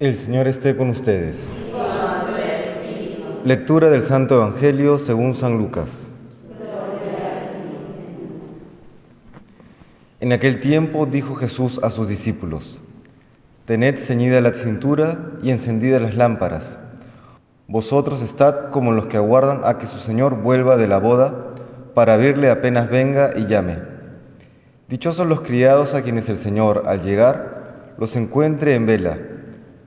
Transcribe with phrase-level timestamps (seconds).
[0.00, 1.52] El Señor esté con ustedes.
[3.44, 6.06] Lectura del Santo Evangelio según San Lucas.
[10.20, 12.80] En aquel tiempo dijo Jesús a sus discípulos,
[13.66, 16.78] Tened ceñida la cintura y encendidas las lámparas.
[17.68, 21.56] Vosotros estad como los que aguardan a que su Señor vuelva de la boda
[21.92, 23.76] para abrirle apenas venga y llame.
[24.88, 29.18] Dichosos los criados a quienes el Señor, al llegar, los encuentre en vela.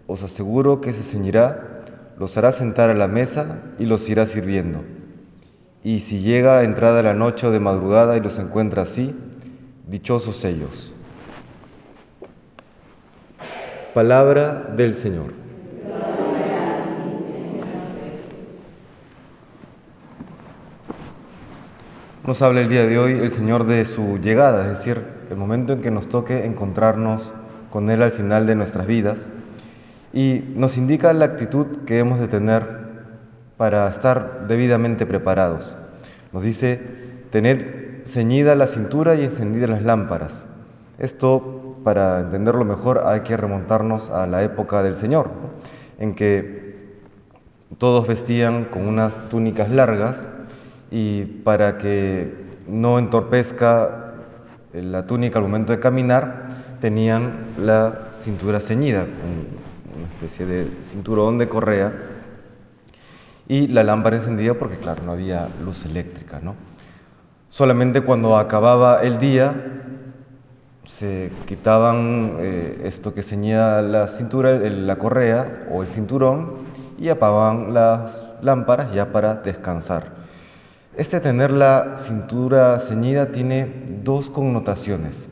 [0.05, 1.83] Os aseguro que se ceñirá,
[2.19, 4.83] los hará sentar a la mesa y los irá sirviendo.
[5.83, 9.15] Y si llega a entrada la noche o de madrugada y los encuentra así,
[9.87, 10.93] dichosos ellos.
[13.93, 15.33] Palabra del Señor.
[22.25, 25.73] Nos habla el día de hoy el Señor de su llegada, es decir, el momento
[25.73, 27.33] en que nos toque encontrarnos
[27.69, 29.27] con Él al final de nuestras vidas
[30.13, 32.83] y nos indica la actitud que hemos de tener
[33.57, 35.75] para estar debidamente preparados.
[36.31, 36.79] Nos dice,
[37.31, 40.45] tener ceñida la cintura y encendidas las lámparas.
[40.99, 45.31] Esto, para entenderlo mejor, hay que remontarnos a la época del Señor,
[45.97, 46.63] en que
[47.79, 50.27] todos vestían con unas túnicas largas
[50.91, 52.31] y para que
[52.67, 54.13] no entorpezca
[54.73, 56.47] la túnica al momento de caminar,
[56.81, 59.05] tenían la cintura ceñida,
[59.95, 61.93] una especie de cinturón de correa,
[63.47, 66.39] y la lámpara encendida porque, claro, no había luz eléctrica.
[66.41, 66.55] ¿no?
[67.49, 69.53] Solamente cuando acababa el día
[70.85, 76.63] se quitaban eh, esto que ceñía la cintura, la correa o el cinturón,
[76.99, 80.11] y apagaban las lámparas ya para descansar.
[80.95, 85.27] Este tener la cintura ceñida tiene dos connotaciones.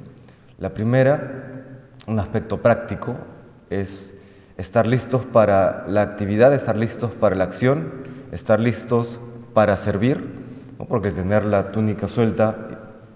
[0.58, 1.64] La primera,
[2.08, 3.16] un aspecto práctico,
[3.70, 4.16] es
[4.62, 7.92] estar listos para la actividad, estar listos para la acción,
[8.32, 9.20] estar listos
[9.56, 10.24] para servir,
[10.88, 12.56] porque el tener la túnica suelta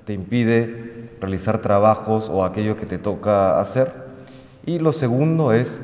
[0.06, 3.92] te impide realizar trabajos o aquello que te toca hacer.
[4.66, 5.80] Y lo segundo es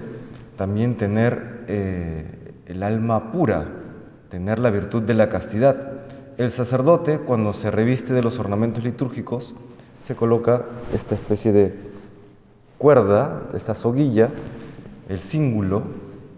[0.58, 2.26] también tener eh,
[2.66, 3.66] el alma pura,
[4.30, 5.76] tener la virtud de la castidad.
[6.40, 9.54] El sacerdote, cuando se reviste de los ornamentos litúrgicos,
[10.04, 11.76] se coloca esta especie de
[12.80, 14.30] cuerda, esta soguilla,
[15.12, 15.84] el cíngulo,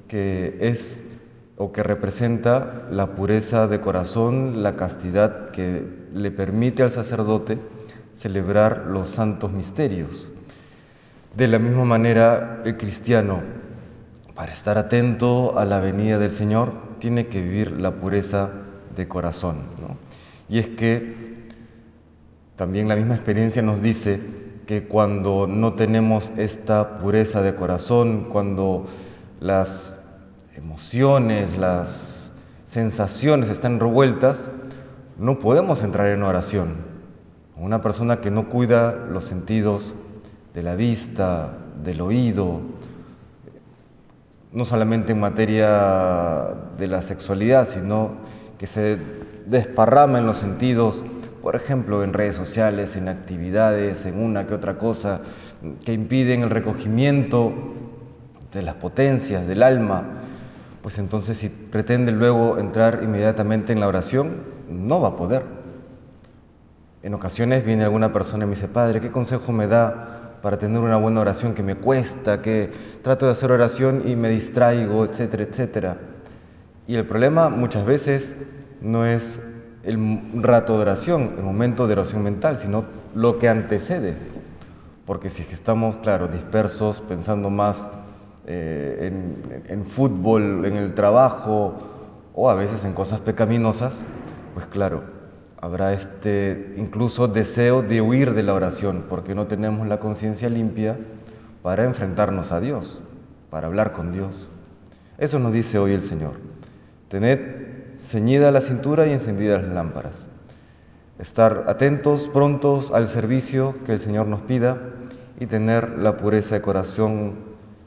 [0.07, 1.01] que es
[1.57, 7.59] o que representa la pureza de corazón, la castidad que le permite al sacerdote
[8.13, 10.27] celebrar los santos misterios.
[11.37, 13.41] De la misma manera, el cristiano,
[14.33, 18.49] para estar atento a la venida del Señor, tiene que vivir la pureza
[18.95, 19.57] de corazón.
[20.49, 21.33] Y es que
[22.55, 24.19] también la misma experiencia nos dice
[24.73, 28.87] que cuando no tenemos esta pureza de corazón, cuando
[29.39, 29.93] las
[30.55, 32.31] emociones, las
[32.65, 34.49] sensaciones están revueltas,
[35.19, 36.73] no podemos entrar en oración.
[37.55, 39.93] Una persona que no cuida los sentidos
[40.55, 41.51] de la vista,
[41.83, 42.59] del oído,
[44.53, 46.47] no solamente en materia
[46.79, 48.13] de la sexualidad, sino
[48.57, 48.97] que se
[49.45, 51.03] desparrama en los sentidos,
[51.43, 55.19] por ejemplo, en redes sociales, en actividades, en una que otra cosa,
[55.83, 57.51] que impiden el recogimiento
[58.53, 60.21] de las potencias del alma,
[60.81, 64.37] pues entonces si pretende luego entrar inmediatamente en la oración,
[64.69, 65.43] no va a poder.
[67.03, 70.79] En ocasiones viene alguna persona y me dice, Padre, ¿qué consejo me da para tener
[70.79, 72.71] una buena oración que me cuesta, que
[73.01, 75.97] trato de hacer oración y me distraigo, etcétera, etcétera?
[76.87, 78.37] Y el problema muchas veces
[78.79, 79.41] no es
[79.83, 84.15] el rato de oración, el momento de oración mental, sino lo que antecede.
[85.05, 87.89] Porque si estamos, claro, dispersos, pensando más
[88.47, 89.11] eh,
[89.67, 91.75] en, fútbol, en el trabajo
[92.33, 94.03] o a veces en cosas pecaminosas,
[94.53, 95.03] pues claro,
[95.59, 100.97] habrá este incluso deseo de huir de la oración, porque no tenemos la conciencia limpia
[101.61, 103.01] para enfrentarnos a Dios,
[103.49, 104.49] para hablar con Dios.
[105.17, 106.33] Eso nos dice hoy el Señor.
[107.09, 107.62] Tened
[107.97, 110.27] ceñida la cintura y encendidas las lámparas.
[111.19, 114.77] Estar atentos, prontos al servicio que el Señor nos pida
[115.39, 117.35] y tener la pureza de corazón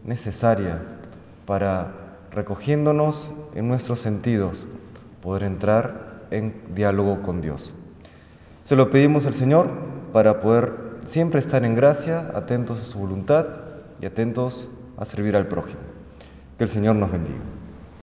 [0.04, 0.82] necesaria
[1.44, 1.92] para,
[2.30, 4.66] recogiéndonos en nuestros sentidos,
[5.22, 7.74] poder entrar en diálogo con Dios.
[8.64, 9.68] Se lo pedimos al Señor
[10.12, 10.72] para poder
[11.06, 13.46] siempre estar en gracia, atentos a su voluntad
[14.00, 15.80] y atentos a servir al prójimo.
[16.58, 17.55] Que el Señor nos bendiga.